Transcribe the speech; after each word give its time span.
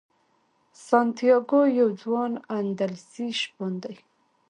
سانتیاګو 0.87 1.61
یو 1.79 1.89
ځوان 2.01 2.33
اندلسي 2.57 3.27
شپون 3.39 3.73
دی. 3.83 3.95